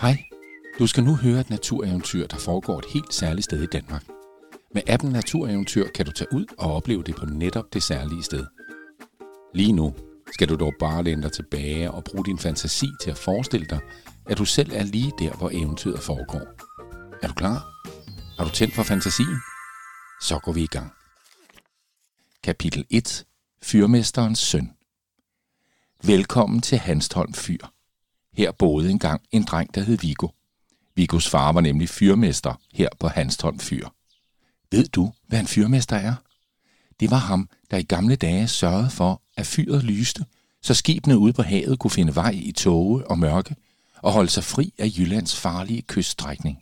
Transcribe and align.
Hej, 0.00 0.24
du 0.78 0.86
skal 0.86 1.04
nu 1.04 1.16
høre 1.16 1.40
et 1.40 1.50
natureventyr, 1.50 2.26
der 2.26 2.36
foregår 2.36 2.78
et 2.78 2.84
helt 2.92 3.14
særligt 3.14 3.44
sted 3.44 3.62
i 3.62 3.66
Danmark. 3.66 4.04
Med 4.74 4.82
appen 4.86 5.12
Natureventyr 5.12 5.88
kan 5.94 6.06
du 6.06 6.12
tage 6.12 6.32
ud 6.32 6.46
og 6.58 6.74
opleve 6.74 7.02
det 7.02 7.16
på 7.16 7.26
netop 7.26 7.64
det 7.72 7.82
særlige 7.82 8.22
sted. 8.22 8.46
Lige 9.54 9.72
nu 9.72 9.94
skal 10.34 10.48
du 10.48 10.56
dog 10.56 10.72
bare 10.78 11.02
læne 11.02 11.22
dig 11.22 11.32
tilbage 11.32 11.90
og 11.90 12.04
bruge 12.04 12.24
din 12.24 12.38
fantasi 12.38 12.86
til 13.02 13.10
at 13.10 13.18
forestille 13.18 13.66
dig, 13.66 13.80
at 14.26 14.38
du 14.38 14.44
selv 14.44 14.72
er 14.74 14.82
lige 14.82 15.12
der, 15.18 15.32
hvor 15.32 15.50
eventyret 15.52 16.00
foregår. 16.00 16.46
Er 17.22 17.28
du 17.28 17.34
klar? 17.34 17.68
Har 18.38 18.44
du 18.44 18.50
tændt 18.50 18.74
for 18.74 18.82
fantasien? 18.82 19.40
Så 20.20 20.38
går 20.38 20.52
vi 20.52 20.62
i 20.62 20.66
gang. 20.66 20.92
Kapitel 22.42 22.84
1. 22.90 23.26
Fyrmesterens 23.62 24.38
søn. 24.38 24.70
Velkommen 26.02 26.60
til 26.60 26.78
Hanstholm 26.78 27.34
Fyr. 27.34 27.79
Her 28.32 28.52
boede 28.52 28.90
engang 28.90 29.22
en 29.32 29.42
dreng, 29.42 29.74
der 29.74 29.80
hed 29.80 29.98
Viggo. 29.98 30.28
Vigos 30.94 31.28
far 31.28 31.52
var 31.52 31.60
nemlig 31.60 31.88
fyrmester 31.88 32.60
her 32.74 32.88
på 33.00 33.08
Hanstholm 33.08 33.58
Fyr. 33.58 33.88
Ved 34.70 34.88
du, 34.88 35.12
hvad 35.26 35.40
en 35.40 35.46
fyrmester 35.46 35.96
er? 35.96 36.14
Det 37.00 37.10
var 37.10 37.16
ham, 37.16 37.48
der 37.70 37.76
i 37.76 37.82
gamle 37.82 38.16
dage 38.16 38.48
sørgede 38.48 38.90
for, 38.90 39.22
at 39.36 39.46
fyret 39.46 39.84
lyste, 39.84 40.24
så 40.62 40.74
skibene 40.74 41.18
ude 41.18 41.32
på 41.32 41.42
havet 41.42 41.78
kunne 41.78 41.90
finde 41.90 42.14
vej 42.14 42.30
i 42.30 42.52
tåge 42.52 43.06
og 43.10 43.18
mørke 43.18 43.56
og 43.96 44.12
holde 44.12 44.30
sig 44.30 44.44
fri 44.44 44.74
af 44.78 44.86
Jyllands 44.98 45.36
farlige 45.36 45.82
kyststrækning. 45.82 46.58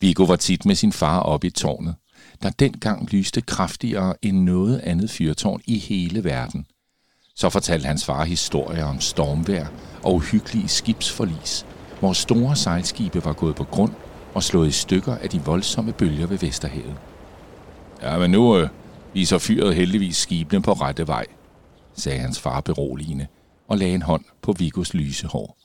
Viggo 0.00 0.24
var 0.24 0.36
tit 0.36 0.64
med 0.64 0.74
sin 0.74 0.92
far 0.92 1.20
oppe 1.20 1.46
i 1.46 1.50
tårnet, 1.50 1.94
der 2.42 2.50
dengang 2.50 3.12
lyste 3.12 3.40
kraftigere 3.40 4.14
end 4.22 4.38
noget 4.38 4.78
andet 4.78 5.10
fyrtårn 5.10 5.60
i 5.66 5.78
hele 5.78 6.24
verden. 6.24 6.66
Så 7.38 7.50
fortalte 7.50 7.86
hans 7.86 8.04
far 8.04 8.24
historier 8.24 8.84
om 8.84 9.00
stormvejr 9.00 9.66
og 10.02 10.14
uhyggelige 10.14 10.68
skibsforlis, 10.68 11.66
hvor 12.00 12.12
store 12.12 12.56
sejlskibe 12.56 13.24
var 13.24 13.32
gået 13.32 13.56
på 13.56 13.64
grund 13.64 13.92
og 14.34 14.42
slået 14.42 14.68
i 14.68 14.72
stykker 14.72 15.16
af 15.16 15.30
de 15.30 15.40
voldsomme 15.40 15.92
bølger 15.92 16.26
ved 16.26 16.38
Vesterhavet. 16.38 16.96
Ja, 18.02 18.18
men 18.18 18.30
nu 18.30 18.58
øh, 18.58 18.68
viser 19.14 19.38
fyret 19.38 19.74
heldigvis 19.74 20.16
skibene 20.16 20.62
på 20.62 20.72
rette 20.72 21.06
vej, 21.06 21.26
sagde 21.96 22.18
hans 22.18 22.40
far 22.40 22.60
beroligende 22.60 23.26
og 23.68 23.78
lagde 23.78 23.94
en 23.94 24.02
hånd 24.02 24.24
på 24.42 24.52
Vigos 24.52 24.94
lyse 24.94 25.26
hår. 25.26 25.58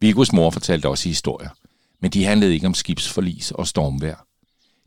Vigos 0.00 0.32
mor 0.32 0.50
fortalte 0.50 0.88
også 0.88 1.08
historier, 1.08 1.50
men 2.02 2.10
de 2.10 2.24
handlede 2.24 2.54
ikke 2.54 2.66
om 2.66 2.74
skibsforlis 2.74 3.50
og 3.50 3.66
stormvejr. 3.66 4.26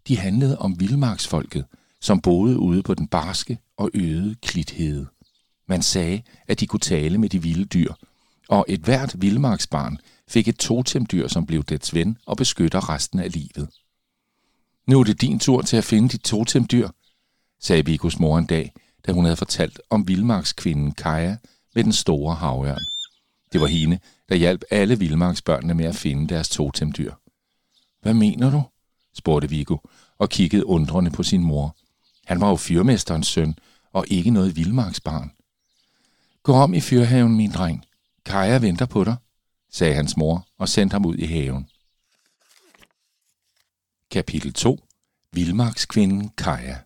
De 0.08 0.18
handlede 0.18 0.58
om 0.58 0.80
vildmarksfolket, 0.80 1.66
som 2.02 2.22
boede 2.22 2.60
ude 2.60 2.84
på 2.84 2.94
den 2.94 3.08
barske 3.08 3.58
og 3.78 3.90
øde 3.94 4.36
klithede. 4.42 5.08
Man 5.70 5.82
sagde, 5.82 6.22
at 6.48 6.60
de 6.60 6.68
kunne 6.68 6.80
tale 6.80 7.18
med 7.18 7.30
de 7.30 7.42
vilde 7.42 7.66
dyr, 7.66 7.94
og 8.48 8.66
et 8.68 8.80
hvert 8.80 9.22
vildmarksbarn 9.22 9.98
fik 10.28 10.48
et 10.48 10.58
totemdyr, 10.58 11.28
som 11.28 11.46
blev 11.46 11.64
dets 11.64 11.94
ven 11.94 12.18
og 12.26 12.38
beskytter 12.38 12.90
resten 12.90 13.20
af 13.20 13.32
livet. 13.32 13.70
Nu 14.88 15.00
er 15.00 15.04
det 15.04 15.22
din 15.22 15.40
tur 15.40 15.62
til 15.62 15.78
at 15.78 15.84
finde 15.84 16.10
dit 16.10 16.22
totemdyr, 16.22 16.90
sagde 17.60 17.86
Vigos 17.86 18.20
mor 18.20 18.38
en 18.38 18.46
dag, 18.46 18.74
da 19.08 19.12
hun 19.12 19.26
havde 19.26 19.36
fortalt 19.36 19.82
om 19.90 20.08
vildmarkskvinden 20.08 20.92
Kaja 20.92 21.38
med 21.76 21.84
den 21.84 21.94
store 21.94 22.36
havørn. 22.36 22.86
Det 23.54 23.62
var 23.62 23.68
hende, 23.68 24.00
der 24.30 24.36
hjalp 24.36 24.64
alle 24.72 25.00
vildmarksbørnene 25.00 25.74
med 25.74 25.86
at 25.86 25.96
finde 25.96 26.28
deres 26.28 26.50
totemdyr. 26.50 27.14
Hvad 28.02 28.14
mener 28.14 28.52
du? 28.52 28.64
spurgte 29.14 29.50
Viggo 29.50 29.78
og 30.18 30.30
kiggede 30.30 30.66
undrende 30.66 31.12
på 31.12 31.24
sin 31.24 31.44
mor. 31.44 31.76
Han 32.26 32.42
var 32.42 32.50
jo 32.50 32.56
fyrmesterens 32.56 33.28
søn 33.28 33.56
og 33.94 34.06
ikke 34.08 34.32
noget 34.32 34.56
vildmarksbarn. 34.56 35.32
Gå 36.50 36.56
om 36.56 36.74
i 36.74 36.82
fyrhaven, 36.82 37.36
min 37.38 37.52
dreng. 37.52 37.86
Kaja 38.26 38.58
venter 38.58 38.86
på 38.86 39.04
dig, 39.04 39.16
sagde 39.72 39.96
hans 39.96 40.18
mor 40.18 40.48
og 40.58 40.70
sendte 40.70 40.94
ham 40.94 41.06
ud 41.06 41.16
i 41.16 41.26
haven. 41.26 41.70
Kapitel 44.12 44.54
2. 44.54 44.80
Vildmarkskvinden 45.34 46.30
Kaja. 46.38 46.78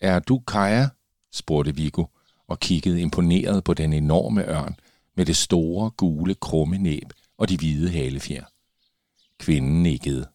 Er 0.00 0.18
du 0.18 0.38
Kaja? 0.38 0.88
spurgte 1.32 1.74
Viggo 1.76 2.04
og 2.46 2.60
kiggede 2.60 3.00
imponeret 3.00 3.64
på 3.64 3.74
den 3.74 3.92
enorme 3.92 4.44
ørn 4.44 4.76
med 5.14 5.26
det 5.26 5.36
store, 5.36 5.90
gule, 5.90 6.34
krumme 6.34 6.78
næb 6.78 7.12
og 7.38 7.48
de 7.48 7.56
hvide 7.56 7.90
halefjer. 7.90 8.44
Kvinden 9.38 9.82
nikkede. 9.82 10.28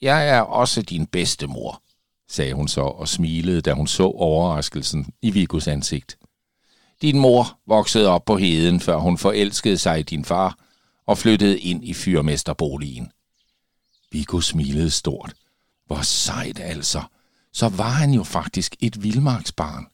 Jeg 0.00 0.28
er 0.28 0.40
også 0.40 0.82
din 0.82 1.06
bedste 1.06 1.46
mor, 1.46 1.82
sagde 2.28 2.54
hun 2.54 2.68
så 2.68 2.82
og 2.82 3.08
smilede, 3.08 3.60
da 3.60 3.72
hun 3.72 3.86
så 3.86 4.04
overraskelsen 4.04 5.12
i 5.22 5.30
Vigos 5.30 5.68
ansigt. 5.68 6.18
Din 7.02 7.18
mor 7.18 7.58
voksede 7.66 8.08
op 8.08 8.24
på 8.24 8.36
heden, 8.36 8.80
før 8.80 8.96
hun 8.96 9.18
forelskede 9.18 9.78
sig 9.78 9.98
i 10.00 10.02
din 10.02 10.24
far 10.24 10.58
og 11.06 11.18
flyttede 11.18 11.60
ind 11.60 11.84
i 11.84 11.94
fyrmesterboligen. 11.94 13.10
Viggo 14.12 14.40
smilede 14.40 14.90
stort. 14.90 15.34
Hvor 15.86 16.02
sejt 16.02 16.60
altså. 16.60 17.02
Så 17.52 17.68
var 17.68 17.88
han 17.90 18.10
jo 18.10 18.22
faktisk 18.22 18.76
et 18.80 19.02
vildmarksbarn. 19.02 19.86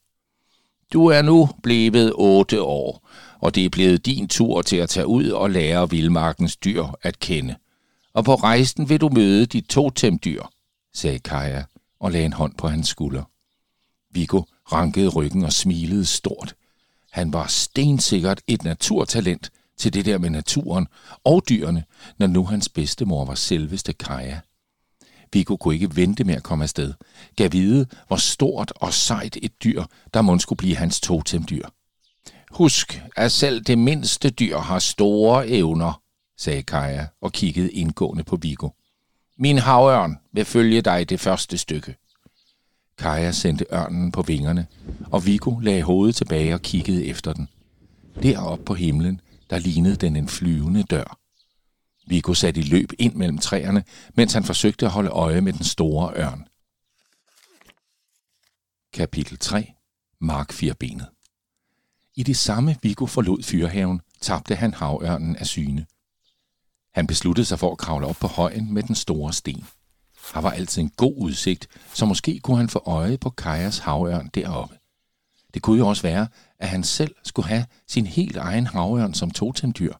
Du 0.92 1.06
er 1.06 1.22
nu 1.22 1.48
blevet 1.62 2.12
otte 2.14 2.62
år, 2.62 3.08
og 3.40 3.54
det 3.54 3.64
er 3.64 3.68
blevet 3.68 4.06
din 4.06 4.28
tur 4.28 4.62
til 4.62 4.76
at 4.76 4.88
tage 4.88 5.06
ud 5.06 5.30
og 5.30 5.50
lære 5.50 5.90
vildmarkens 5.90 6.56
dyr 6.56 6.84
at 7.02 7.18
kende. 7.18 7.56
Og 8.14 8.24
på 8.24 8.34
rejsen 8.34 8.88
vil 8.88 9.00
du 9.00 9.08
møde 9.08 9.46
dit 9.46 9.64
totemdyr, 9.64 10.42
sagde 10.94 11.18
Kaja 11.18 11.64
og 12.00 12.12
lagde 12.12 12.26
en 12.26 12.32
hånd 12.32 12.54
på 12.54 12.68
hans 12.68 12.88
skulder. 12.88 13.22
Viggo 14.10 14.42
rankede 14.72 15.08
ryggen 15.08 15.44
og 15.44 15.52
smilede 15.52 16.06
stort. 16.06 16.54
Han 17.18 17.32
var 17.32 17.46
stensikkert 17.46 18.40
et 18.46 18.64
naturtalent 18.64 19.50
til 19.78 19.94
det 19.94 20.04
der 20.04 20.18
med 20.18 20.30
naturen 20.30 20.86
og 21.24 21.42
dyrene, 21.48 21.84
når 22.18 22.26
nu 22.26 22.44
hans 22.44 22.68
bedstemor 22.68 23.24
var 23.24 23.34
selveste 23.34 23.92
Kaja. 23.92 24.40
Viggo 25.32 25.56
kunne 25.56 25.74
ikke 25.74 25.96
vente 25.96 26.24
med 26.24 26.34
at 26.34 26.42
komme 26.42 26.64
afsted. 26.64 26.94
Gav 27.36 27.52
vide, 27.52 27.86
hvor 28.06 28.16
stort 28.16 28.72
og 28.76 28.92
sejt 28.92 29.36
et 29.42 29.62
dyr, 29.64 29.84
der 30.14 30.22
må 30.22 30.38
skulle 30.38 30.56
blive 30.56 30.76
hans 30.76 31.00
totemdyr. 31.00 31.66
Husk, 32.50 33.02
at 33.16 33.32
selv 33.32 33.60
det 33.60 33.78
mindste 33.78 34.30
dyr 34.30 34.58
har 34.58 34.78
store 34.78 35.48
evner, 35.48 36.00
sagde 36.36 36.62
Kaja 36.62 37.06
og 37.20 37.32
kiggede 37.32 37.72
indgående 37.72 38.24
på 38.24 38.36
Viggo. 38.36 38.68
Min 39.38 39.58
havørn 39.58 40.16
vil 40.32 40.44
følge 40.44 40.80
dig 40.80 41.08
det 41.08 41.20
første 41.20 41.58
stykke. 41.58 41.96
Kaja 42.98 43.32
sendte 43.32 43.66
ørnen 43.72 44.12
på 44.12 44.22
vingerne, 44.22 44.66
og 45.12 45.26
Viggo 45.26 45.58
lagde 45.58 45.82
hovedet 45.82 46.14
tilbage 46.14 46.54
og 46.54 46.62
kiggede 46.62 47.06
efter 47.06 47.32
den. 47.32 47.48
Deroppe 48.22 48.64
på 48.64 48.74
himlen, 48.74 49.20
der 49.50 49.58
lignede 49.58 49.96
den 49.96 50.16
en 50.16 50.28
flyvende 50.28 50.82
dør. 50.82 51.18
Viggo 52.06 52.34
satte 52.34 52.60
i 52.60 52.64
løb 52.64 52.92
ind 52.98 53.14
mellem 53.14 53.38
træerne, 53.38 53.84
mens 54.14 54.32
han 54.32 54.44
forsøgte 54.44 54.86
at 54.86 54.92
holde 54.92 55.10
øje 55.10 55.40
med 55.40 55.52
den 55.52 55.64
store 55.64 56.12
ørn. 56.16 56.48
Kapitel 58.92 59.38
3. 59.38 59.72
Mark 60.20 60.52
Firbenet 60.52 61.08
I 62.16 62.22
det 62.22 62.36
samme 62.36 62.76
Viggo 62.82 63.06
forlod 63.06 63.42
fyrhaven, 63.42 64.00
tabte 64.20 64.54
han 64.54 64.74
havørnen 64.74 65.36
af 65.36 65.46
syne. 65.46 65.86
Han 66.94 67.06
besluttede 67.06 67.44
sig 67.44 67.58
for 67.58 67.72
at 67.72 67.78
kravle 67.78 68.06
op 68.06 68.16
på 68.20 68.26
højen 68.26 68.74
med 68.74 68.82
den 68.82 68.94
store 68.94 69.32
sten. 69.32 69.64
Her 70.34 70.40
var 70.40 70.50
altid 70.50 70.82
en 70.82 70.92
god 70.96 71.14
udsigt, 71.16 71.68
så 71.94 72.06
måske 72.06 72.40
kunne 72.40 72.56
han 72.56 72.68
få 72.68 72.82
øje 72.86 73.18
på 73.18 73.30
Kajas 73.30 73.78
havørn 73.78 74.30
deroppe. 74.34 74.74
Det 75.54 75.62
kunne 75.62 75.78
jo 75.78 75.88
også 75.88 76.02
være, 76.02 76.26
at 76.58 76.68
han 76.68 76.84
selv 76.84 77.14
skulle 77.24 77.48
have 77.48 77.66
sin 77.86 78.06
helt 78.06 78.36
egen 78.36 78.66
havørn 78.66 79.14
som 79.14 79.30
totemdyr. 79.30 79.94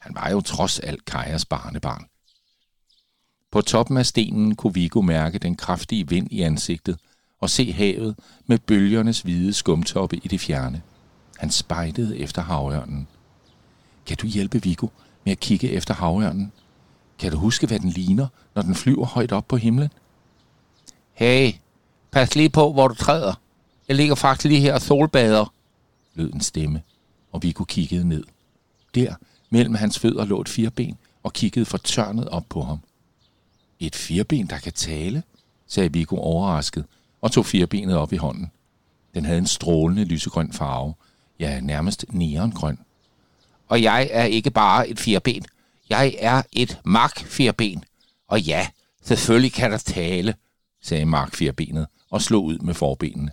Han 0.00 0.14
var 0.14 0.30
jo 0.30 0.40
trods 0.40 0.78
alt 0.78 1.04
Kajas 1.04 1.44
barnebarn. 1.44 2.04
På 3.52 3.60
toppen 3.60 3.96
af 3.96 4.06
stenen 4.06 4.56
kunne 4.56 4.74
Viggo 4.74 5.00
mærke 5.00 5.38
den 5.38 5.56
kraftige 5.56 6.08
vind 6.08 6.28
i 6.30 6.42
ansigtet 6.42 6.98
og 7.40 7.50
se 7.50 7.72
havet 7.72 8.18
med 8.46 8.58
bølgernes 8.58 9.20
hvide 9.20 9.52
skumtoppe 9.52 10.16
i 10.16 10.28
det 10.28 10.40
fjerne. 10.40 10.82
Han 11.38 11.50
spejtede 11.50 12.18
efter 12.18 12.42
havørnen. 12.42 13.08
Kan 14.06 14.16
du 14.16 14.26
hjælpe 14.26 14.62
Viggo 14.62 14.88
med 15.24 15.32
at 15.32 15.40
kigge 15.40 15.70
efter 15.70 15.94
havørnen? 15.94 16.52
Kan 17.24 17.32
du 17.32 17.38
huske, 17.38 17.66
hvad 17.66 17.78
den 17.78 17.90
ligner, 17.90 18.26
når 18.54 18.62
den 18.62 18.74
flyver 18.74 19.06
højt 19.06 19.32
op 19.32 19.48
på 19.48 19.56
himlen? 19.56 19.88
Hey, 21.12 21.52
pas 22.10 22.34
lige 22.34 22.50
på, 22.50 22.72
hvor 22.72 22.88
du 22.88 22.94
træder. 22.94 23.34
Jeg 23.88 23.96
ligger 23.96 24.14
faktisk 24.14 24.44
lige 24.44 24.60
her 24.60 24.74
og 24.74 24.82
solbader, 24.82 25.52
lød 26.14 26.32
en 26.32 26.40
stemme, 26.40 26.82
og 27.32 27.42
Viggo 27.42 27.64
kiggede 27.64 28.08
ned. 28.08 28.24
Der, 28.94 29.14
mellem 29.50 29.74
hans 29.74 29.98
fødder, 29.98 30.24
lå 30.24 30.40
et 30.40 30.48
firben 30.48 30.98
og 31.22 31.32
kiggede 31.32 31.64
fortørnet 31.64 32.28
op 32.28 32.44
på 32.48 32.62
ham. 32.62 32.78
Et 33.80 33.96
firben, 33.96 34.46
der 34.46 34.58
kan 34.58 34.72
tale, 34.72 35.22
sagde 35.66 35.92
Viggo 35.92 36.16
overrasket 36.16 36.84
og 37.20 37.32
tog 37.32 37.46
firbenet 37.46 37.96
op 37.96 38.12
i 38.12 38.16
hånden. 38.16 38.50
Den 39.14 39.24
havde 39.24 39.38
en 39.38 39.46
strålende 39.46 40.04
lysegrøn 40.04 40.52
farve, 40.52 40.94
ja, 41.40 41.60
nærmest 41.60 42.04
neongrøn. 42.08 42.78
Og 43.68 43.82
jeg 43.82 44.08
er 44.12 44.24
ikke 44.24 44.50
bare 44.50 44.88
et 44.88 44.98
firben. 44.98 45.44
Jeg 45.88 46.14
er 46.18 46.42
et 46.52 46.80
mark-firben. 46.84 47.84
Og 48.28 48.40
ja, 48.40 48.68
selvfølgelig 49.02 49.52
kan 49.52 49.70
der 49.70 49.78
tale, 49.78 50.34
sagde 50.82 51.04
mark-firbenet 51.04 51.86
og 52.10 52.22
slog 52.22 52.44
ud 52.44 52.58
med 52.58 52.74
forbenene. 52.74 53.30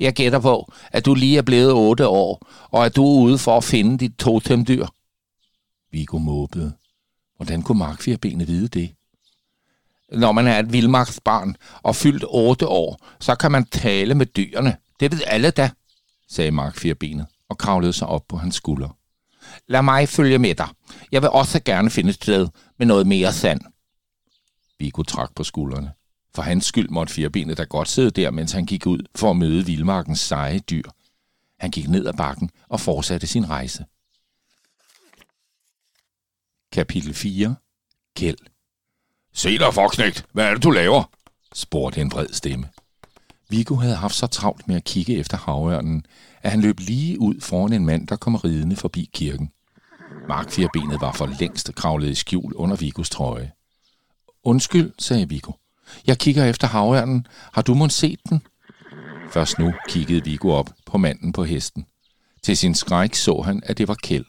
Jeg 0.00 0.12
gætter 0.12 0.38
på, 0.38 0.72
at 0.92 1.04
du 1.04 1.14
lige 1.14 1.38
er 1.38 1.42
blevet 1.42 1.72
otte 1.72 2.08
år, 2.08 2.46
og 2.70 2.86
at 2.86 2.96
du 2.96 3.04
er 3.04 3.22
ude 3.22 3.38
for 3.38 3.56
at 3.56 3.64
finde 3.64 3.98
dit 3.98 4.16
totemdyr. 4.18 4.86
Viggo 5.90 6.18
måbede. 6.18 6.72
Hvordan 7.36 7.62
kunne 7.62 7.78
markfirbenet 7.78 8.48
vide 8.48 8.68
det? 8.68 8.94
Når 10.12 10.32
man 10.32 10.46
er 10.46 10.58
et 10.58 10.72
vildmarksbarn 10.72 11.56
og 11.82 11.96
fyldt 11.96 12.24
otte 12.28 12.68
år, 12.68 12.98
så 13.20 13.34
kan 13.34 13.52
man 13.52 13.64
tale 13.64 14.14
med 14.14 14.26
dyrene. 14.26 14.76
Det 15.00 15.12
ved 15.12 15.20
alle 15.26 15.50
da, 15.50 15.70
sagde 16.28 16.50
markfirbenet 16.50 17.26
og 17.48 17.58
kravlede 17.58 17.92
sig 17.92 18.08
op 18.08 18.28
på 18.28 18.36
hans 18.36 18.54
skulder. 18.54 18.96
Lad 19.66 19.82
mig 19.82 20.08
følge 20.08 20.38
med 20.38 20.54
dig. 20.54 20.68
Jeg 21.12 21.22
vil 21.22 21.30
også 21.30 21.60
gerne 21.64 21.90
finde 21.90 22.10
et 22.10 22.14
sted 22.14 22.48
med 22.78 22.86
noget 22.86 23.06
mere 23.06 23.32
sand. 23.32 23.60
Viggo 24.78 25.02
trak 25.02 25.30
på 25.36 25.44
skuldrene. 25.44 25.92
For 26.34 26.42
hans 26.42 26.66
skyld 26.66 26.88
måtte 26.88 27.12
firbenet 27.12 27.58
da 27.58 27.64
godt 27.64 27.88
sidde 27.88 28.10
der, 28.10 28.30
mens 28.30 28.52
han 28.52 28.66
gik 28.66 28.86
ud 28.86 28.98
for 29.16 29.30
at 29.30 29.36
møde 29.36 29.66
vildmarkens 29.66 30.20
seje 30.20 30.58
dyr. 30.58 30.90
Han 31.58 31.70
gik 31.70 31.88
ned 31.88 32.06
ad 32.06 32.12
bakken 32.12 32.50
og 32.68 32.80
fortsatte 32.80 33.26
sin 33.26 33.50
rejse. 33.50 33.84
Kapitel 36.72 37.14
4. 37.14 37.56
Kjeld. 38.16 38.38
Se 39.32 39.58
dig, 39.58 39.74
forknægt. 39.74 40.26
Hvad 40.32 40.44
er 40.44 40.54
det, 40.54 40.62
du 40.62 40.70
laver? 40.70 41.04
spurgte 41.54 42.00
en 42.00 42.10
bred 42.10 42.28
stemme. 42.32 42.68
Viggo 43.48 43.74
havde 43.74 43.96
haft 43.96 44.14
så 44.14 44.26
travlt 44.26 44.68
med 44.68 44.76
at 44.76 44.84
kigge 44.84 45.16
efter 45.16 45.36
havørnen, 45.36 46.06
at 46.42 46.50
han 46.50 46.60
løb 46.60 46.80
lige 46.80 47.20
ud 47.20 47.40
foran 47.40 47.72
en 47.72 47.86
mand, 47.86 48.06
der 48.06 48.16
kom 48.16 48.34
ridende 48.34 48.76
forbi 48.76 49.10
kirken. 49.12 49.50
Markfirbenet 50.28 51.00
var 51.00 51.12
for 51.12 51.26
længst 51.40 51.74
kravlet 51.74 52.10
i 52.10 52.14
skjul 52.14 52.52
under 52.54 52.76
Vigos 52.76 53.10
trøje. 53.10 53.52
Undskyld, 54.44 54.92
sagde 54.98 55.28
Viggo. 55.28 55.52
Jeg 56.06 56.18
kigger 56.18 56.44
efter 56.44 56.66
havørnen. 56.66 57.26
Har 57.52 57.62
du 57.62 57.74
måske 57.74 57.94
set 57.94 58.20
den? 58.28 58.42
Først 59.30 59.58
nu 59.58 59.72
kiggede 59.88 60.24
Viggo 60.24 60.50
op 60.50 60.70
på 60.86 60.98
manden 60.98 61.32
på 61.32 61.44
hesten. 61.44 61.86
Til 62.42 62.56
sin 62.56 62.74
skræk 62.74 63.14
så 63.14 63.40
han, 63.40 63.62
at 63.66 63.78
det 63.78 63.88
var 63.88 63.94
Kjeld. 63.94 64.24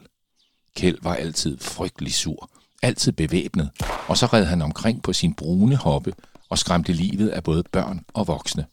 Kjeld 0.76 0.98
var 1.02 1.14
altid 1.14 1.58
frygtelig 1.58 2.14
sur, 2.14 2.50
altid 2.82 3.12
bevæbnet, 3.12 3.70
og 4.08 4.16
så 4.16 4.26
red 4.26 4.44
han 4.44 4.62
omkring 4.62 5.02
på 5.02 5.12
sin 5.12 5.34
brune 5.34 5.76
hoppe 5.76 6.12
og 6.48 6.58
skræmte 6.58 6.92
livet 6.92 7.28
af 7.28 7.44
både 7.44 7.62
børn 7.72 8.04
og 8.14 8.26
voksne. 8.26 8.66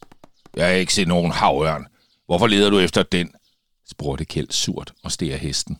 Jeg 0.56 0.66
har 0.66 0.72
ikke 0.72 0.94
set 0.94 1.08
nogen 1.08 1.32
havørn. 1.32 1.86
Hvorfor 2.26 2.46
leder 2.46 2.70
du 2.70 2.78
efter 2.78 3.02
den? 3.02 3.30
spurgte 3.86 4.24
Kjeld 4.24 4.50
surt 4.50 4.92
og 5.04 5.12
steg 5.12 5.40
hesten. 5.40 5.78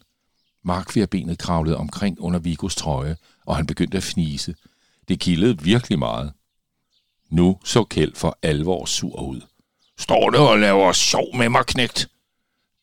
Markfjerbenet 0.65 1.39
kravlede 1.39 1.77
omkring 1.77 2.21
under 2.21 2.39
Vigos 2.39 2.77
trøje, 2.77 3.17
og 3.47 3.57
han 3.57 3.67
begyndte 3.67 3.97
at 3.97 4.03
fnise. 4.03 4.55
Det 5.09 5.21
kildede 5.21 5.63
virkelig 5.63 5.99
meget. 5.99 6.33
Nu 7.31 7.59
så 7.65 7.85
Kjeld 7.85 8.15
for 8.15 8.39
alvor 8.43 8.85
sur 8.85 9.23
ud. 9.23 9.41
Står 9.99 10.31
du 10.31 10.39
og 10.39 10.59
laver 10.59 10.93
sjov 10.93 11.37
med 11.37 11.49
mig, 11.49 11.67
knægt? 11.67 12.09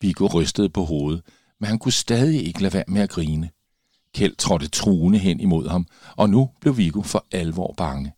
Viggo 0.00 0.26
rystede 0.26 0.68
på 0.68 0.84
hovedet, 0.84 1.22
men 1.60 1.68
han 1.68 1.78
kunne 1.78 1.92
stadig 1.92 2.46
ikke 2.46 2.62
lade 2.62 2.74
være 2.74 2.84
med 2.88 3.02
at 3.02 3.10
grine. 3.10 3.50
Kjeld 4.14 4.36
trådte 4.36 4.68
truende 4.68 5.18
hen 5.18 5.40
imod 5.40 5.68
ham, 5.68 5.86
og 6.16 6.30
nu 6.30 6.50
blev 6.60 6.76
Viggo 6.76 7.02
for 7.02 7.26
alvor 7.32 7.74
bange. 7.76 8.12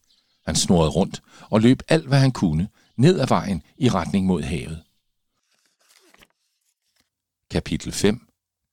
Han 0.47 0.57
snurrede 0.57 0.91
rundt 0.91 1.23
og 1.51 1.61
løb 1.61 1.83
alt, 1.89 2.07
hvad 2.07 2.19
han 2.19 2.33
kunne, 2.33 2.69
ned 2.97 3.21
ad 3.21 3.27
vejen 3.27 3.63
i 3.77 3.89
retning 3.89 4.27
mod 4.27 4.43
havet. 4.43 4.83
Kapitel 7.51 7.93
5. 7.93 8.27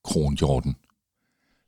Kronhjorten 0.04 0.76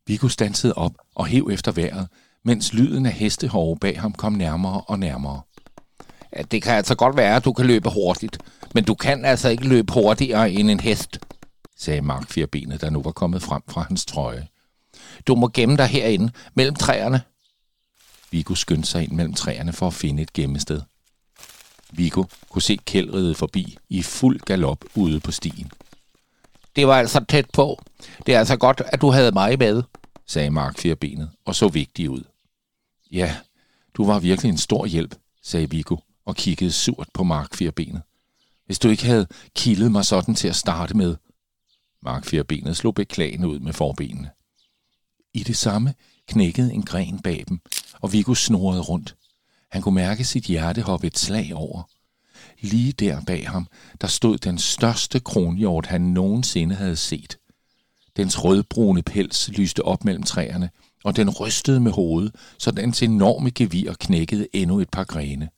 Viggo 0.07 0.29
stansede 0.29 0.75
op 0.75 0.93
og 1.15 1.27
hev 1.27 1.49
efter 1.53 1.73
vejret, 1.73 2.09
mens 2.43 2.73
lyden 2.73 3.07
af 3.07 3.13
hestehove 3.13 3.77
bag 3.77 4.01
ham 4.01 4.13
kom 4.13 4.33
nærmere 4.33 4.81
og 4.81 4.99
nærmere. 4.99 5.43
Det 6.51 6.63
kan 6.63 6.73
altså 6.75 6.95
godt 6.95 7.17
være, 7.17 7.37
at 7.37 7.45
du 7.45 7.53
kan 7.53 7.67
løbe 7.67 7.91
hurtigt, 7.91 8.39
men 8.75 8.85
du 8.85 8.95
kan 8.95 9.25
altså 9.25 9.49
ikke 9.49 9.69
løbe 9.69 9.93
hurtigere 9.93 10.53
end 10.53 10.71
en 10.71 10.81
hest, 10.81 11.19
sagde 11.77 12.01
Mark 12.01 12.31
Fjerbenet, 12.31 12.81
der 12.81 12.91
nu 12.91 13.03
var 13.03 13.13
kommet 13.13 13.43
frem 13.43 13.63
fra 13.69 13.83
hans 13.83 14.07
trøje. 14.07 14.49
Du 15.27 15.35
må 15.35 15.51
gemme 15.55 15.77
dig 15.77 15.87
herinde, 15.87 16.33
mellem 16.55 16.75
træerne. 16.75 17.23
Viggo 18.31 18.55
skyndte 18.55 18.89
sig 18.89 19.03
ind 19.03 19.13
mellem 19.13 19.35
træerne 19.35 19.73
for 19.73 19.87
at 19.87 19.95
finde 19.95 20.23
et 20.23 20.33
gemmested. 20.33 20.81
Viggo 21.97 22.25
kunne 22.49 22.63
se 22.63 22.79
kældrede 22.85 23.35
forbi 23.35 23.77
i 23.89 24.03
fuld 24.03 24.41
galop 24.41 24.85
ude 24.95 25.21
på 25.21 25.33
stien. 25.33 25.71
Det 26.77 26.87
var 26.87 26.99
altså 26.99 27.25
tæt 27.29 27.51
på. 27.51 27.83
Det 28.27 28.35
er 28.35 28.39
altså 28.39 28.57
godt, 28.57 28.83
at 28.87 29.01
du 29.01 29.11
havde 29.11 29.33
mig 29.33 29.59
med, 29.59 29.83
sagde 30.27 30.51
Mark 30.51 30.79
Firbenet 30.79 31.31
og 31.45 31.55
så 31.55 31.69
vigtig 31.69 32.11
ud. 32.11 32.23
Ja, 33.13 33.37
du 33.95 34.05
var 34.07 34.19
virkelig 34.19 34.49
en 34.49 34.59
stor 34.59 34.87
hjælp, 34.87 35.15
sagde 35.43 35.71
Viggo 35.71 35.97
og 36.25 36.37
kiggede 36.37 36.73
surt 36.73 37.09
på 37.15 37.23
Mark 37.25 37.55
Firbenet. 37.55 38.03
Hvis 38.67 38.79
du 38.79 38.89
ikke 38.89 39.05
havde 39.05 39.27
kildet 39.55 39.93
mig 39.93 40.05
sådan 40.05 40.35
til 40.35 40.49
at 40.49 40.57
starte 40.57 40.97
med. 40.97 41.17
Mark 42.03 42.25
Firbenet 42.25 42.77
slog 42.77 42.95
beklagende 42.95 43.49
ud 43.49 43.59
med 43.59 43.73
forbenene. 43.73 44.31
I 45.35 45.43
det 45.43 45.57
samme 45.57 45.95
knækkede 46.29 46.73
en 46.73 46.83
gren 46.83 47.23
bag 47.23 47.45
dem, 47.49 47.61
og 48.01 48.13
Viggo 48.13 48.35
snorede 48.35 48.81
rundt. 48.81 49.17
Han 49.75 49.83
kunne 49.83 49.95
mærke 49.95 50.25
sit 50.25 50.45
hjerte 50.45 50.83
hoppe 50.83 51.07
et 51.07 51.19
slag 51.19 51.55
over. 51.55 51.83
Lige 52.61 52.93
der 52.93 53.21
bag 53.21 53.51
ham, 53.51 53.67
der 54.01 54.07
stod 54.07 54.39
den 54.39 54.59
største 54.59 55.21
kronhjort, 55.21 55.87
han 55.87 56.01
nogensinde 56.01 56.75
havde 56.75 56.97
set. 56.97 57.39
Dens 58.17 58.45
rødbrune 58.45 59.03
pels 59.03 59.49
lyste 59.49 59.85
op 59.85 60.05
mellem 60.05 60.23
træerne, 60.23 60.71
og 61.05 61.17
den 61.17 61.31
rystede 61.31 61.81
med 61.81 61.93
hovedet, 61.93 62.35
så 62.59 62.71
dens 62.71 63.03
enorme 63.03 63.51
gevir 63.51 63.95
knækkede 63.95 64.49
endnu 64.53 64.81
et 64.81 64.91
par 64.91 65.05
grene. 65.05 65.49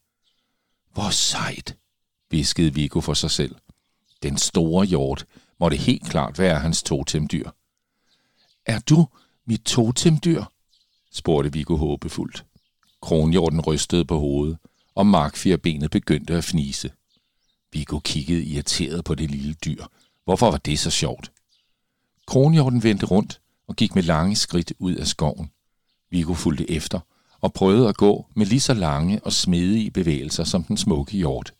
Hvor 0.93 1.11
sejt, 1.11 1.77
viskede 2.31 2.75
Viggo 2.75 3.01
for 3.01 3.15
sig 3.15 3.31
selv. 3.31 3.55
Den 4.23 4.39
store 4.39 4.87
hjort 4.87 5.27
måtte 5.61 5.77
helt 5.77 6.05
klart 6.05 6.39
være 6.39 6.59
hans 6.59 6.83
totemdyr. 6.83 7.51
Er 8.67 8.79
du 8.79 9.07
mit 9.47 9.63
totemdyr? 9.63 10.45
spurgte 11.13 11.53
Viggo 11.53 11.77
håbefuldt. 11.77 12.45
Kronhjorten 13.07 13.61
rystede 13.61 14.05
på 14.05 14.19
hovedet, 14.19 14.59
og 14.95 15.07
Markfjerbenet 15.07 15.91
begyndte 15.91 16.35
at 16.35 16.45
fnise. 16.45 16.93
Viggo 17.73 17.99
kiggede 17.99 18.45
irriteret 18.45 19.05
på 19.05 19.15
det 19.15 19.31
lille 19.31 19.55
dyr. 19.55 19.85
Hvorfor 20.25 20.51
var 20.51 20.57
det 20.57 20.79
så 20.79 20.91
sjovt? 20.91 21.33
Kronhjorten 22.27 22.83
vendte 22.83 23.07
rundt 23.07 23.41
og 23.67 23.77
gik 23.77 23.95
med 23.95 24.03
lange 24.03 24.37
skridt 24.37 24.73
ud 24.79 24.95
af 24.95 25.07
skoven. 25.07 25.51
Viggo 26.11 26.35
fulgte 26.35 26.71
efter 26.71 27.01
og 27.41 27.53
prøvede 27.53 27.89
at 27.89 27.97
gå 27.97 28.27
med 28.35 28.47
lige 28.47 28.61
så 28.61 28.75
lange 28.75 29.25
og 29.25 29.33
smedige 29.33 29.91
bevægelser 29.91 30.45
som 30.45 30.65
den 30.65 30.77
smukke 30.77 31.17
hjort. 31.17 31.55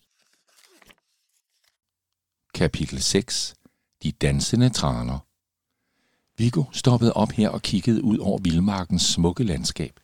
Kapitel 2.53 3.01
6. 3.01 3.55
De 4.03 4.11
dansende 4.11 4.69
traner 4.69 5.19
Viggo 6.37 6.63
stoppede 6.71 7.13
op 7.13 7.31
her 7.31 7.49
og 7.49 7.61
kiggede 7.61 8.03
ud 8.03 8.17
over 8.17 8.39
vildmarkens 8.39 9.01
smukke 9.01 9.43
landskab. 9.43 9.99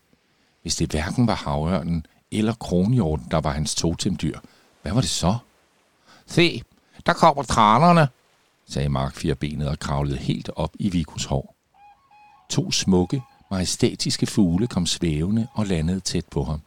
Hvis 0.63 0.75
det 0.75 0.91
hverken 0.91 1.27
var 1.27 1.36
havørnen 1.36 2.05
eller 2.32 2.53
kronhjorten, 2.53 3.27
der 3.32 3.38
var 3.38 3.51
hans 3.51 3.75
totemdyr, 3.75 4.39
hvad 4.82 4.91
var 4.91 5.01
det 5.01 5.10
så? 5.10 5.38
Se, 6.25 6.63
der 7.05 7.13
kommer 7.13 7.43
tranerne, 7.43 8.08
sagde 8.67 8.89
Mark 8.89 9.15
Fjerbenet 9.15 9.67
og 9.67 9.79
kravlede 9.79 10.17
helt 10.17 10.50
op 10.55 10.72
i 10.79 10.89
Vikus 10.89 11.25
hår. 11.25 11.55
To 12.50 12.72
smukke, 12.72 13.22
majestætiske 13.51 14.25
fugle 14.25 14.67
kom 14.67 14.86
svævende 14.86 15.48
og 15.53 15.65
landede 15.65 16.00
tæt 16.00 16.25
på 16.25 16.43
ham. 16.43 16.62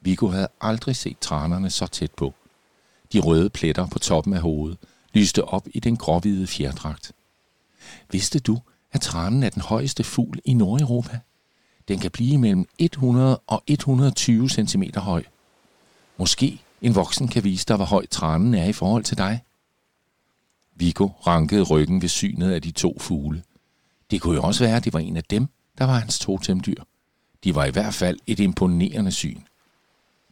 Viggo 0.00 0.28
havde 0.28 0.48
aldrig 0.60 0.96
set 0.96 1.18
tranerne 1.20 1.70
så 1.70 1.86
tæt 1.86 2.10
på. 2.10 2.34
De 3.12 3.20
røde 3.20 3.50
pletter 3.50 3.86
på 3.86 3.98
toppen 3.98 4.34
af 4.34 4.40
hovedet 4.40 4.78
lyste 5.12 5.44
op 5.44 5.66
i 5.74 5.80
den 5.80 5.96
gråhvide 5.96 6.46
fjerdragt. 6.46 7.12
Vidste 8.10 8.38
du, 8.38 8.60
at 8.92 9.00
tranen 9.00 9.42
er 9.42 9.50
den 9.50 9.62
højeste 9.62 10.04
fugl 10.04 10.40
i 10.44 10.54
Nordeuropa? 10.54 11.20
Den 11.88 11.98
kan 11.98 12.10
blive 12.10 12.38
mellem 12.38 12.68
100 12.78 13.38
og 13.46 13.62
120 13.66 14.48
cm 14.48 14.82
høj. 14.96 15.22
Måske 16.16 16.60
en 16.82 16.94
voksen 16.94 17.28
kan 17.28 17.44
vise 17.44 17.66
dig, 17.68 17.76
hvor 17.76 17.84
høj 17.84 18.06
tranen 18.06 18.54
er 18.54 18.64
i 18.64 18.72
forhold 18.72 19.04
til 19.04 19.18
dig. 19.18 19.42
Viggo 20.74 21.08
rankede 21.26 21.62
ryggen 21.62 22.02
ved 22.02 22.08
synet 22.08 22.52
af 22.52 22.62
de 22.62 22.70
to 22.70 22.98
fugle. 23.00 23.42
Det 24.10 24.20
kunne 24.20 24.36
jo 24.36 24.42
også 24.42 24.64
være, 24.64 24.76
at 24.76 24.84
det 24.84 24.92
var 24.92 24.98
en 24.98 25.16
af 25.16 25.24
dem, 25.24 25.48
der 25.78 25.84
var 25.84 25.98
hans 25.98 26.18
totemdyr. 26.18 26.82
De 27.44 27.54
var 27.54 27.64
i 27.64 27.70
hvert 27.70 27.94
fald 27.94 28.18
et 28.26 28.40
imponerende 28.40 29.12
syn. 29.12 29.40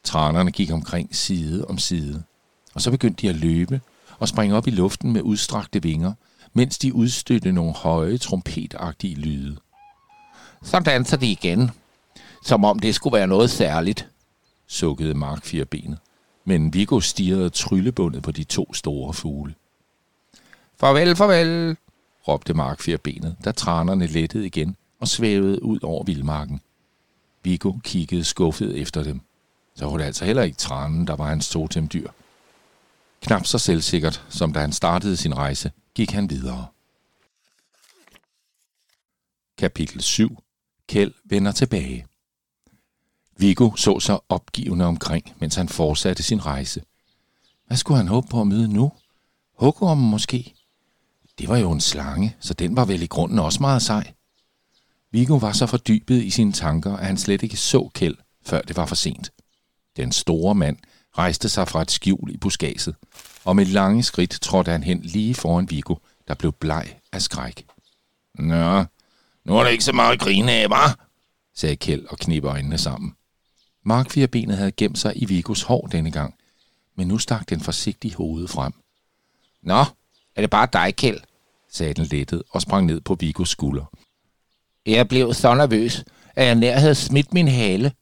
Tranerne 0.05 0.51
gik 0.51 0.73
omkring 0.73 1.17
side 1.17 1.65
om 1.65 1.79
side, 1.79 2.23
og 2.75 2.83
så 2.83 2.91
begyndte 2.91 3.23
de 3.23 3.29
at 3.29 3.37
løbe 3.37 3.81
og 4.19 4.29
springe 4.29 4.57
op 4.57 4.67
i 4.67 4.71
luften 4.71 5.13
med 5.13 5.23
udstrakte 5.23 5.83
vinger, 5.83 6.13
mens 6.53 6.79
de 6.79 6.95
udstødte 6.95 7.53
nogle 7.53 7.73
høje, 7.73 8.19
trompetagtige 8.19 9.15
lyde. 9.15 9.57
Så 10.63 10.81
danser 10.81 11.17
de 11.17 11.31
igen, 11.31 11.71
som 12.43 12.65
om 12.65 12.79
det 12.79 12.95
skulle 12.95 13.17
være 13.17 13.27
noget 13.27 13.51
særligt, 13.51 14.09
sukkede 14.67 15.15
Mark 15.15 15.45
Fjerbenet, 15.45 15.99
men 16.45 16.75
Viggo 16.75 17.01
stirrede 17.01 17.51
tryllebundet 17.51 18.23
på 18.23 18.33
de 18.33 18.45
to 18.45 18.75
store 18.75 19.15
fugle. 19.15 19.55
Farvel, 20.81 21.17
farvel, 21.17 21.77
råbte 22.29 22.55
Mark 22.55 22.81
Fjerbenet, 22.81 23.37
da 23.45 23.53
tranerne 23.53 24.07
lettede 24.07 24.47
igen 24.47 24.77
og 25.01 25.09
svævede 25.09 25.63
ud 25.63 25.79
over 25.83 26.05
vildmarken. 26.05 26.61
Viggo 27.43 27.73
kiggede 27.85 28.25
skuffet 28.25 28.81
efter 28.81 29.03
dem. 29.03 29.21
Så 29.75 29.87
var 29.87 29.97
det 29.97 30.05
altså 30.05 30.25
heller 30.25 30.43
ikke 30.43 30.59
tranen, 30.59 31.07
der 31.07 31.17
var 31.17 31.27
hans 31.27 31.49
totemdyr. 31.51 32.09
Knap 33.21 33.47
så 33.47 33.59
selvsikkert, 33.59 34.25
som 34.29 34.53
da 34.53 34.61
han 34.61 34.73
startede 34.73 35.17
sin 35.17 35.37
rejse, 35.37 35.73
gik 35.95 36.11
han 36.11 36.31
videre. 36.31 36.67
Kapitel 39.59 40.03
7. 40.03 40.39
Kjeld 40.89 41.15
vender 41.25 41.53
tilbage. 41.53 42.07
Viggo 43.39 43.77
så 43.77 44.01
sig 44.01 44.19
opgivende 44.29 44.85
omkring, 44.85 45.33
mens 45.41 45.55
han 45.55 45.69
fortsatte 45.69 46.23
sin 46.23 46.47
rejse. 46.47 46.83
Hvad 47.67 47.77
skulle 47.77 47.99
han 47.99 48.09
håbe 48.09 48.29
på 48.29 48.41
at 48.41 48.47
møde 48.47 48.69
nu? 48.69 48.93
Hugormen 49.59 50.11
måske? 50.11 50.55
Det 51.39 51.49
var 51.49 51.57
jo 51.57 51.71
en 51.73 51.81
slange, 51.81 52.37
så 52.41 52.55
den 52.55 52.77
var 52.77 52.85
vel 52.85 53.03
i 53.03 53.07
grunden 53.07 53.39
også 53.39 53.61
meget 53.61 53.83
sej. 53.83 54.13
Viggo 55.11 55.37
var 55.37 55.53
så 55.53 55.67
fordybet 55.67 56.23
i 56.23 56.31
sine 56.31 56.53
tanker, 56.53 56.97
at 56.97 57.07
han 57.07 57.17
slet 57.17 57.43
ikke 57.43 57.57
så 57.57 57.91
Kjeld, 57.95 58.17
før 58.47 58.61
det 58.61 58.77
var 58.77 58.87
for 58.87 58.95
sent. 58.95 59.31
Den 59.97 60.13
store 60.13 60.55
mand 60.55 60.77
rejste 61.19 61.49
sig 61.49 61.69
fra 61.69 61.83
et 61.83 61.91
skjul 61.91 62.31
i 62.31 62.37
buskaget, 62.37 62.97
og 63.45 63.57
med 63.57 63.65
lange 63.65 64.03
skridt 64.03 64.31
trådte 64.43 64.71
han 64.71 64.83
hen 64.83 65.03
lige 65.03 65.35
foran 65.35 65.71
Viggo, 65.71 65.95
der 66.29 66.35
blev 66.35 66.53
bleg 66.53 66.99
af 67.13 67.23
skræk. 67.23 67.67
Nå, 68.35 68.85
nu 69.47 69.59
er 69.59 69.63
der 69.63 69.71
ikke 69.71 69.85
så 69.85 69.93
meget 69.93 70.13
at 70.13 70.21
grine 70.21 70.53
af, 70.53 70.67
hva'? 70.67 70.95
sagde 71.55 71.77
Kjeld 71.77 72.07
og 72.07 72.19
knipper 72.19 72.53
øjnene 72.53 72.79
sammen. 72.79 73.15
Mark 73.83 74.11
Firbenet 74.11 74.57
havde 74.57 74.73
gemt 74.73 74.99
sig 74.99 75.13
i 75.23 75.25
Vigos 75.25 75.63
hår 75.63 75.87
denne 75.87 76.11
gang, 76.11 76.35
men 76.97 77.09
nu 77.09 77.19
stak 77.19 77.49
den 77.51 77.61
forsigtigt 77.61 78.15
hovedet 78.15 78.51
frem. 78.51 78.73
Nå, 79.63 79.85
er 80.37 80.41
det 80.41 80.51
bare 80.51 80.69
dig, 80.73 80.97
Kjeld? 80.97 81.21
sagde 81.71 81.95
den 81.95 82.05
lettet 82.05 82.43
og 82.51 82.63
sprang 82.63 82.87
ned 82.87 83.01
på 83.01 83.15
Vigos 83.15 83.49
skulder. 83.49 83.85
Jeg 84.87 85.09
blev 85.09 85.35
så 85.35 85.55
nervøs, 85.55 86.05
at 86.37 86.47
jeg 86.47 86.55
nær 86.55 86.79
havde 86.79 86.95
smidt 86.95 87.35
min 87.35 87.49
hale. 87.49 87.93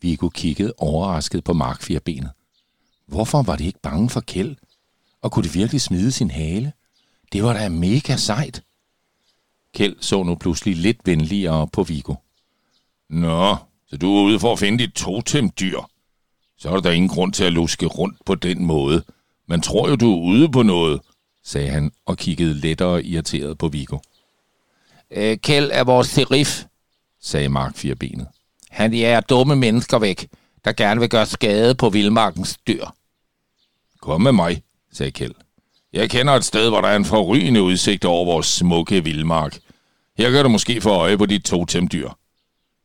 Viggo 0.00 0.28
kiggede 0.28 0.72
overrasket 0.78 1.44
på 1.44 1.52
Mark 1.52 1.82
Firbenet. 1.82 2.30
Hvorfor 3.06 3.42
var 3.42 3.56
det 3.56 3.64
ikke 3.64 3.80
bange 3.82 4.10
for 4.10 4.20
Kjeld? 4.20 4.56
Og 5.22 5.32
kunne 5.32 5.42
det 5.42 5.54
virkelig 5.54 5.80
smide 5.80 6.12
sin 6.12 6.30
hale? 6.30 6.72
Det 7.32 7.42
var 7.42 7.52
da 7.52 7.68
mega 7.68 8.16
sejt. 8.16 8.62
Kjeld 9.76 9.96
så 10.00 10.22
nu 10.22 10.34
pludselig 10.34 10.76
lidt 10.76 10.96
venligere 11.04 11.68
på 11.68 11.82
Vigo. 11.82 12.14
Nå, 13.10 13.56
så 13.88 13.96
du 13.96 14.16
er 14.16 14.22
ude 14.22 14.40
for 14.40 14.52
at 14.52 14.58
finde 14.58 14.78
dit 14.78 14.92
totemdyr. 14.94 15.80
Så 16.58 16.70
er 16.70 16.80
der 16.80 16.90
ingen 16.90 17.08
grund 17.08 17.32
til 17.32 17.44
at 17.44 17.52
luske 17.52 17.86
rundt 17.86 18.16
på 18.26 18.34
den 18.34 18.64
måde. 18.64 19.02
Man 19.48 19.60
tror 19.60 19.88
jo, 19.88 19.96
du 19.96 20.12
er 20.12 20.22
ude 20.22 20.48
på 20.48 20.62
noget, 20.62 21.00
sagde 21.44 21.68
han 21.68 21.92
og 22.06 22.16
kiggede 22.16 22.54
lettere 22.54 23.04
irriteret 23.04 23.58
på 23.58 23.68
Vigo. 23.68 23.98
Øh, 25.10 25.36
Kjeld 25.36 25.70
er 25.72 25.84
vores 25.84 26.08
serif, 26.08 26.64
sagde 27.20 27.48
Mark 27.48 27.76
Firbenet. 27.76 28.26
Han 28.70 28.94
er 28.94 29.20
dumme 29.20 29.56
mennesker 29.56 29.98
væk, 29.98 30.28
der 30.64 30.72
gerne 30.72 31.00
vil 31.00 31.08
gøre 31.08 31.26
skade 31.26 31.74
på 31.74 31.90
vildmarkens 31.90 32.58
dyr. 32.66 32.86
Kom 34.00 34.20
med 34.20 34.32
mig, 34.32 34.62
sagde 34.92 35.12
Kjeld. 35.12 35.34
Jeg 35.92 36.10
kender 36.10 36.32
et 36.32 36.44
sted, 36.44 36.68
hvor 36.68 36.80
der 36.80 36.88
er 36.88 36.96
en 36.96 37.04
forrygende 37.04 37.62
udsigt 37.62 38.04
over 38.04 38.24
vores 38.24 38.46
smukke 38.46 39.04
vildmark. 39.04 39.58
Her 40.18 40.30
gør 40.30 40.42
du 40.42 40.48
måske 40.48 40.80
få 40.80 40.90
øje 40.90 41.18
på 41.18 41.26
dit 41.26 41.44
totemdyr. 41.44 42.10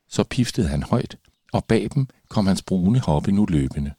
Så 0.09 0.23
piftede 0.23 0.67
han 0.67 0.83
højt, 0.83 1.17
og 1.53 1.65
bag 1.65 1.89
dem 1.93 2.07
kom 2.29 2.47
hans 2.47 2.61
brune 2.61 2.99
hoppe 2.99 3.31
nu 3.31 3.45
løbende. 3.45 3.93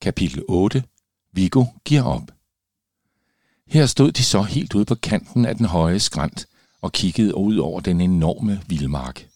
Kapitel 0.00 0.42
8. 0.48 0.84
Viggo 1.32 1.64
giver 1.84 2.02
op. 2.02 2.30
Her 3.66 3.86
stod 3.86 4.12
de 4.12 4.24
så 4.24 4.42
helt 4.42 4.74
ude 4.74 4.84
på 4.84 4.94
kanten 4.94 5.44
af 5.44 5.56
den 5.56 5.66
høje 5.66 6.00
skrant 6.00 6.46
og 6.80 6.92
kiggede 6.92 7.36
ud 7.36 7.56
over 7.56 7.80
den 7.80 8.00
enorme 8.00 8.62
vildmark. 8.66 9.28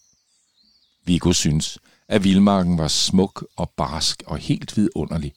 Viggo 1.05 1.33
synes, 1.33 1.79
at 2.09 2.25
vildmarken 2.25 2.79
var 2.79 2.89
smuk 2.89 3.47
og 3.57 3.71
barsk 3.71 4.23
og 4.27 4.39
helt 4.39 4.77
vidunderlig, 4.77 5.33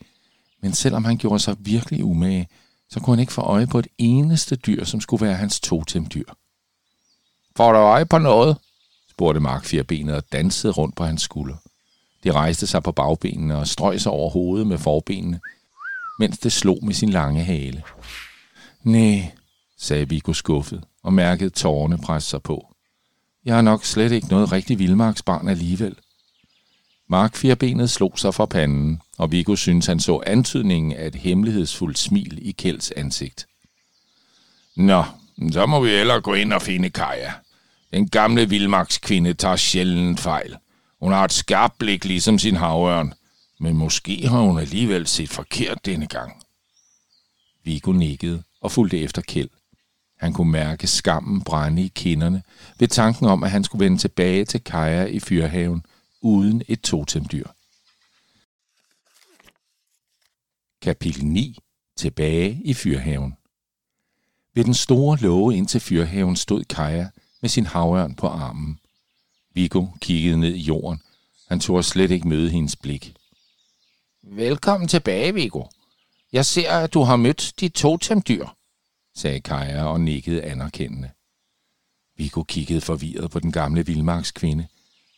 men 0.62 0.74
selvom 0.74 1.06
han 1.06 1.18
gjorde 1.18 1.40
sig 1.40 1.56
virkelig 1.60 2.04
umage, 2.04 2.48
så 2.94 3.00
kunne 3.00 3.16
han 3.16 3.20
ikke 3.20 3.34
få 3.34 3.42
øje 3.42 3.68
på 3.68 3.80
et 3.80 3.88
eneste 3.98 4.56
dyr, 4.56 4.84
som 4.84 5.02
skulle 5.02 5.26
være 5.26 5.36
hans 5.36 5.60
totemdyr. 5.60 6.26
Får 7.56 7.72
du 7.72 7.78
øje 7.78 8.06
på 8.06 8.18
noget? 8.18 8.58
spurgte 9.10 9.40
Mark 9.40 9.66
Firbenet 9.66 10.16
og 10.16 10.24
dansede 10.32 10.74
rundt 10.74 10.96
på 10.96 11.04
hans 11.04 11.22
skulder. 11.22 11.56
De 12.24 12.32
rejste 12.32 12.68
sig 12.68 12.84
på 12.84 12.92
bagbenene 12.92 13.58
og 13.58 13.68
strøg 13.68 14.02
sig 14.02 14.12
over 14.12 14.30
hovedet 14.30 14.68
med 14.68 14.78
forbenene, 14.78 15.40
mens 16.20 16.38
det 16.38 16.52
slog 16.52 16.80
med 16.82 16.94
sin 16.94 17.10
lange 17.10 17.44
hale. 17.44 17.84
Næh, 18.84 19.24
sagde 19.78 20.10
Viggo 20.10 20.34
skuffet 20.34 20.84
og 21.04 21.14
mærkede 21.14 21.50
tårerne 21.50 21.98
presse 21.98 22.30
sig 22.30 22.42
på. 22.42 22.76
Jeg 23.46 23.58
er 23.58 23.62
nok 23.62 23.86
slet 23.86 24.12
ikke 24.12 24.28
noget 24.28 24.52
rigtig 24.52 24.80
vildmarksbarn 24.80 25.48
alligevel. 25.48 25.96
Mark 27.14 27.36
Firbenet 27.36 27.90
slog 27.90 28.20
sig 28.20 28.34
fra 28.34 28.46
panden, 28.46 29.02
og 29.18 29.32
Viggo 29.32 29.56
syntes, 29.56 29.86
han 29.86 30.00
så 30.00 30.24
antydningen 30.26 30.94
af 30.94 31.08
et 31.08 31.16
hemmelighedsfuldt 31.16 32.00
smil 32.00 32.40
i 32.42 32.52
Kjelds 32.52 32.92
ansigt. 32.92 33.48
Nå, 34.76 35.04
så 35.52 35.66
må 35.66 35.80
vi 35.80 35.90
ellers 35.90 36.24
gå 36.24 36.34
ind 36.34 36.54
og 36.54 36.62
finde 36.62 36.90
Kaja. 36.90 37.32
Den 37.94 38.10
gamle 38.10 38.50
vildmarkskvinde 38.50 39.34
tager 39.34 39.56
sjældent 39.56 40.20
fejl. 40.20 40.58
Hun 41.00 41.12
har 41.12 41.26
et 41.26 41.32
skarpt 41.32 41.78
blik 41.78 42.06
ligesom 42.06 42.40
sin 42.40 42.56
havørn, 42.56 43.14
men 43.60 43.78
måske 43.78 44.28
har 44.28 44.40
hun 44.40 44.60
alligevel 44.60 45.08
set 45.08 45.30
forkert 45.30 45.86
denne 45.86 46.08
gang. 46.08 46.44
Viggo 47.64 47.92
nikkede 47.92 48.44
og 48.62 48.72
fulgte 48.72 49.00
efter 49.00 49.22
Kjeld. 49.22 49.50
Han 50.20 50.34
kunne 50.34 50.52
mærke 50.52 50.88
skammen 50.88 51.42
brænde 51.42 51.82
i 51.82 51.92
kinderne 51.96 52.44
ved 52.80 52.88
tanken 52.88 53.28
om, 53.28 53.44
at 53.44 53.52
han 53.52 53.64
skulle 53.64 53.86
vende 53.86 53.98
tilbage 53.98 54.46
til 54.46 54.64
Kaja 54.64 55.06
i 55.06 55.20
fyrhaven 55.20 55.84
uden 56.24 56.64
et 56.68 56.82
totemdyr. 56.82 57.48
Kapitel 60.82 61.26
9. 61.26 61.58
Tilbage 61.98 62.62
i 62.66 62.74
fyrhaven. 62.74 63.34
Ved 64.54 64.64
den 64.64 64.74
store 64.74 65.18
låge 65.18 65.58
ind 65.58 65.68
til 65.68 65.82
fyrhaven 65.82 66.36
stod 66.36 66.64
Kaja 66.64 67.10
med 67.42 67.50
sin 67.50 67.66
havørn 67.66 68.16
på 68.16 68.28
armen. 68.28 68.80
Viggo 69.54 69.88
kiggede 70.02 70.40
ned 70.40 70.54
i 70.54 70.62
jorden. 70.62 71.02
Han 71.48 71.60
tog 71.60 71.86
slet 71.86 72.12
ikke 72.12 72.28
møde 72.28 72.50
hendes 72.50 72.76
blik. 72.76 73.16
Velkommen 74.24 74.88
tilbage, 74.88 75.34
Viggo. 75.34 75.64
Jeg 76.34 76.46
ser, 76.46 76.72
at 76.72 76.94
du 76.94 77.02
har 77.02 77.16
mødt 77.16 77.54
dit 77.60 77.74
totemdyr, 77.74 78.48
sagde 79.16 79.42
Kaja 79.42 79.84
og 79.84 80.02
nikkede 80.02 80.44
anerkendende. 80.44 81.12
Viggo 82.18 82.44
kiggede 82.44 82.82
forvirret 82.82 83.32
på 83.32 83.40
den 83.40 83.52
gamle 83.52 83.86
vildmarkskvinde. 83.86 84.68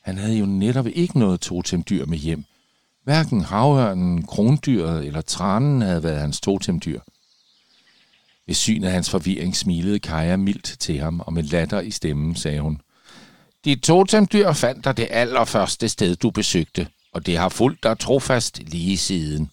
Han 0.05 0.17
havde 0.17 0.37
jo 0.37 0.45
netop 0.45 0.87
ikke 0.87 1.19
noget 1.19 1.41
totemdyr 1.41 2.05
med 2.05 2.17
hjem. 2.17 2.45
Hverken 3.03 3.41
havørnen, 3.41 4.25
krondyret 4.25 5.05
eller 5.05 5.21
tranen 5.21 5.81
havde 5.81 6.03
været 6.03 6.19
hans 6.19 6.41
totemdyr. 6.41 6.99
Ved 8.47 8.55
syn 8.55 8.83
af 8.83 8.91
hans 8.91 9.09
forvirring 9.09 9.55
smilede 9.55 9.99
Kaja 9.99 10.37
mildt 10.37 10.75
til 10.79 10.99
ham, 10.99 11.19
og 11.19 11.33
med 11.33 11.43
latter 11.43 11.81
i 11.81 11.91
stemmen 11.91 12.35
sagde 12.35 12.59
hun, 12.59 12.81
Dit 13.65 13.81
totemdyr 13.81 14.53
fandt 14.53 14.85
dig 14.85 14.97
det 14.97 15.07
allerførste 15.11 15.89
sted, 15.89 16.15
du 16.15 16.29
besøgte, 16.29 16.87
og 17.11 17.25
det 17.25 17.37
har 17.37 17.49
fulgt 17.49 17.83
dig 17.83 17.99
trofast 17.99 18.59
lige 18.59 18.97
siden. 18.97 19.51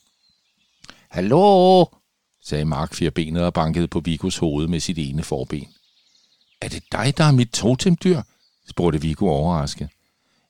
Hallo, 1.09 1.85
sagde 2.45 2.65
Mark 2.65 2.95
firbenet 2.95 3.45
og 3.45 3.55
bankede 3.55 3.89
på 3.89 4.01
Vigos 4.01 4.37
hoved 4.37 4.69
med 4.69 4.81
sit 4.81 4.99
ene 4.99 5.23
forben. 5.23 5.69
Er 6.61 6.69
det 6.69 6.83
dig, 6.93 7.19
der 7.19 7.25
er 7.25 7.33
mit 7.33 7.51
totemdyr? 7.51 8.23
spurgte 8.69 9.01
Vigo 9.01 9.29
overrasket. 9.29 9.89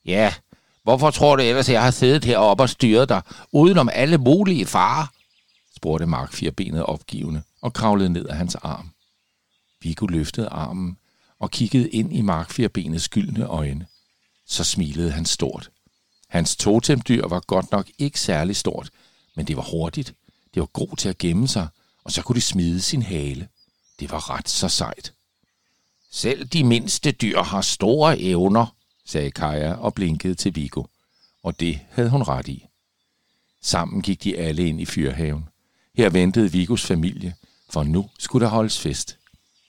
Ja, 0.04 0.34
hvorfor 0.82 1.10
tror 1.10 1.36
du 1.36 1.42
ellers, 1.42 1.68
jeg 1.68 1.82
har 1.82 1.90
siddet 1.90 2.24
heroppe 2.24 2.62
og 2.62 2.70
styret 2.70 3.08
dig, 3.08 3.22
udenom 3.52 3.88
alle 3.92 4.18
mulige 4.18 4.66
farer? 4.66 5.06
spurgte 5.76 6.06
Mark 6.06 6.32
firbenet 6.32 6.82
opgivende 6.82 7.42
og 7.62 7.72
kravlede 7.72 8.08
ned 8.08 8.26
af 8.26 8.36
hans 8.36 8.54
arm. 8.54 8.90
Viggo 9.82 10.06
løftede 10.06 10.48
armen 10.48 10.96
og 11.38 11.50
kiggede 11.50 11.90
ind 11.90 12.12
i 12.12 12.20
Mark 12.20 12.50
firbenets 12.50 13.04
skyldne 13.04 13.46
øjne. 13.46 13.86
Så 14.46 14.64
smilede 14.64 15.10
han 15.10 15.24
stort. 15.24 15.70
Hans 16.28 16.56
totemdyr 16.56 17.28
var 17.28 17.40
godt 17.40 17.72
nok 17.72 17.86
ikke 17.98 18.20
særlig 18.20 18.56
stort, 18.56 18.90
men 19.36 19.46
det 19.46 19.56
var 19.56 19.62
hurtigt. 19.62 20.14
Det 20.54 20.60
var 20.60 20.66
god 20.66 20.96
til 20.96 21.08
at 21.08 21.18
gemme 21.18 21.48
sig, 21.48 21.68
og 22.04 22.12
så 22.12 22.22
kunne 22.22 22.34
det 22.34 22.42
smide 22.42 22.80
sin 22.80 23.02
hale. 23.02 23.48
Det 24.00 24.10
var 24.10 24.30
ret 24.30 24.48
så 24.48 24.68
sejt. 24.68 25.12
Selv 26.10 26.46
de 26.46 26.64
mindste 26.64 27.12
dyr 27.12 27.42
har 27.42 27.60
store 27.60 28.20
evner, 28.20 28.74
sagde 29.06 29.30
Kaja 29.30 29.72
og 29.72 29.94
blinkede 29.94 30.34
til 30.34 30.56
Vigo. 30.56 30.82
Og 31.42 31.60
det 31.60 31.80
havde 31.90 32.10
hun 32.10 32.22
ret 32.22 32.48
i. 32.48 32.66
Sammen 33.62 34.02
gik 34.02 34.24
de 34.24 34.38
alle 34.38 34.68
ind 34.68 34.80
i 34.80 34.84
fyrhaven. 34.84 35.48
Her 35.96 36.10
ventede 36.10 36.52
Vigos 36.52 36.86
familie, 36.86 37.34
for 37.70 37.82
nu 37.82 38.10
skulle 38.18 38.44
der 38.44 38.50
holdes 38.50 38.80
fest. 38.80 39.18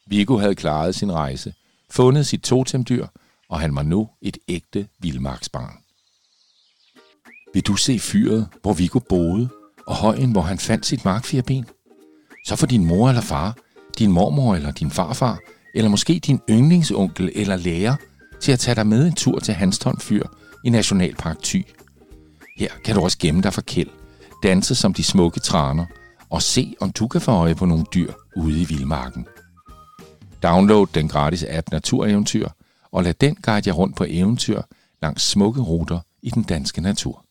Vigo 0.07 0.37
havde 0.37 0.55
klaret 0.55 0.95
sin 0.95 1.11
rejse, 1.11 1.53
fundet 1.89 2.27
sit 2.27 2.41
totemdyr, 2.41 3.07
og 3.49 3.59
han 3.59 3.75
var 3.75 3.83
nu 3.83 4.09
et 4.21 4.37
ægte 4.47 4.87
vildmarksbarn. 4.99 5.77
Vil 7.53 7.63
du 7.63 7.75
se 7.75 7.99
fyret, 7.99 8.47
hvor 8.61 8.73
Viggo 8.73 8.99
boede, 8.99 9.49
og 9.87 9.95
højen, 9.95 10.31
hvor 10.31 10.41
han 10.41 10.59
fandt 10.59 10.85
sit 10.85 11.05
markfirben? 11.05 11.65
Så 12.45 12.55
får 12.55 12.67
din 12.67 12.85
mor 12.85 13.09
eller 13.09 13.21
far, 13.21 13.57
din 13.99 14.11
mormor 14.11 14.55
eller 14.55 14.71
din 14.71 14.91
farfar, 14.91 15.39
eller 15.75 15.89
måske 15.89 16.19
din 16.19 16.39
yndlingsonkel 16.49 17.31
eller 17.35 17.55
lærer, 17.55 17.95
til 18.43 18.51
at 18.51 18.59
tage 18.59 18.75
dig 18.75 18.87
med 18.87 19.05
en 19.05 19.13
tur 19.13 19.39
til 19.39 19.53
Hanstholm 19.53 19.99
Fyr 19.99 20.23
i 20.63 20.69
Nationalpark 20.69 21.37
Thy. 21.43 21.65
Her 22.57 22.69
kan 22.85 22.95
du 22.95 23.01
også 23.01 23.17
gemme 23.17 23.41
dig 23.41 23.53
for 23.53 23.61
kæld, 23.61 23.89
danse 24.43 24.75
som 24.75 24.93
de 24.93 25.03
smukke 25.03 25.39
traner 25.39 25.85
og 26.29 26.41
se, 26.41 26.75
om 26.79 26.91
du 26.91 27.07
kan 27.07 27.21
få 27.21 27.31
øje 27.31 27.55
på 27.55 27.65
nogle 27.65 27.85
dyr 27.93 28.13
ude 28.35 28.61
i 28.61 28.65
vildmarken. 28.65 29.27
Download 30.43 30.87
den 30.93 31.07
gratis 31.07 31.45
app 31.49 31.71
Natureventyr 31.71 32.47
og 32.91 33.03
lad 33.03 33.13
den 33.13 33.35
guide 33.35 33.69
jer 33.69 33.73
rundt 33.73 33.95
på 33.95 34.05
eventyr 34.07 34.61
langs 35.01 35.23
smukke 35.23 35.61
ruter 35.61 35.99
i 36.21 36.29
den 36.29 36.43
danske 36.43 36.81
natur. 36.81 37.22